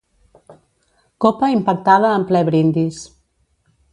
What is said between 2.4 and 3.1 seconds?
brindis.